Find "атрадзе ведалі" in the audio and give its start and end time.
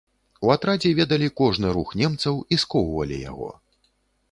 0.53-1.27